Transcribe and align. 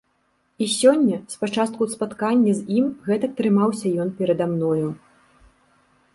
І 0.65 0.69
сёння 0.75 1.17
з 1.33 1.37
пачатку 1.41 1.87
спаткання 1.93 2.51
з 2.61 2.65
ім 2.77 2.85
гэтак 3.09 3.31
трымаўся 3.43 3.87
ён 4.07 4.11
перада 4.23 4.45
мною. 4.57 4.87